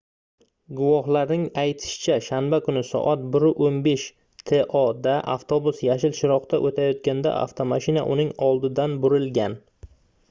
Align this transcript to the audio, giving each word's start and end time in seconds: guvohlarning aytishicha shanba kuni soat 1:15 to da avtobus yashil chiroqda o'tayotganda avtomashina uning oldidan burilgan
guvohlarning 0.77 1.41
aytishicha 1.63 2.15
shanba 2.27 2.59
kuni 2.67 2.81
soat 2.91 3.27
1:15 3.43 4.07
to 4.53 4.81
da 5.09 5.13
avtobus 5.35 5.85
yashil 5.89 6.17
chiroqda 6.23 6.61
o'tayotganda 6.71 7.35
avtomashina 7.45 8.07
uning 8.17 8.33
oldidan 8.49 8.99
burilgan 9.07 9.61